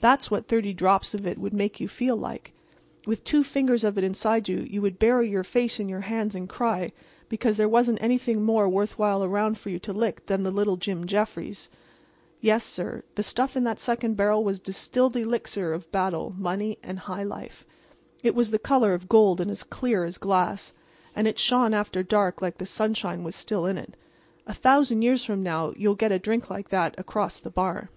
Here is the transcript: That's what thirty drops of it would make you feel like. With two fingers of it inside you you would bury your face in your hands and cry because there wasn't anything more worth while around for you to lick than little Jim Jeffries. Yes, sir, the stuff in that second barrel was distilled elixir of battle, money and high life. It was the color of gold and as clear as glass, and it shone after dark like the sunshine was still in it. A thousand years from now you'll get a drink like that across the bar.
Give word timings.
That's 0.00 0.30
what 0.30 0.48
thirty 0.48 0.72
drops 0.72 1.12
of 1.12 1.26
it 1.26 1.36
would 1.36 1.52
make 1.52 1.78
you 1.78 1.88
feel 1.88 2.16
like. 2.16 2.54
With 3.04 3.22
two 3.22 3.44
fingers 3.44 3.84
of 3.84 3.98
it 3.98 4.02
inside 4.04 4.48
you 4.48 4.60
you 4.60 4.80
would 4.80 4.98
bury 4.98 5.28
your 5.28 5.44
face 5.44 5.78
in 5.78 5.90
your 5.90 6.00
hands 6.08 6.34
and 6.34 6.48
cry 6.48 6.88
because 7.28 7.58
there 7.58 7.68
wasn't 7.68 8.00
anything 8.02 8.42
more 8.42 8.66
worth 8.66 8.98
while 8.98 9.22
around 9.22 9.58
for 9.58 9.68
you 9.68 9.78
to 9.80 9.92
lick 9.92 10.24
than 10.24 10.42
little 10.42 10.78
Jim 10.78 11.06
Jeffries. 11.06 11.68
Yes, 12.40 12.64
sir, 12.64 13.02
the 13.14 13.22
stuff 13.22 13.58
in 13.58 13.64
that 13.64 13.78
second 13.78 14.16
barrel 14.16 14.42
was 14.42 14.58
distilled 14.58 15.14
elixir 15.16 15.74
of 15.74 15.92
battle, 15.92 16.34
money 16.38 16.78
and 16.82 17.00
high 17.00 17.22
life. 17.24 17.66
It 18.22 18.34
was 18.34 18.50
the 18.52 18.58
color 18.58 18.94
of 18.94 19.06
gold 19.06 19.38
and 19.38 19.50
as 19.50 19.64
clear 19.64 20.04
as 20.06 20.16
glass, 20.16 20.72
and 21.14 21.28
it 21.28 21.38
shone 21.38 21.74
after 21.74 22.02
dark 22.02 22.40
like 22.40 22.56
the 22.56 22.64
sunshine 22.64 23.22
was 23.22 23.36
still 23.36 23.66
in 23.66 23.76
it. 23.76 23.96
A 24.46 24.54
thousand 24.54 25.02
years 25.02 25.26
from 25.26 25.42
now 25.42 25.74
you'll 25.76 25.94
get 25.94 26.10
a 26.10 26.18
drink 26.18 26.48
like 26.48 26.70
that 26.70 26.94
across 26.98 27.38
the 27.38 27.50
bar. 27.50 27.90